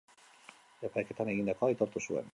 [0.89, 2.29] Epaiketan egindakoa aitortu zuen.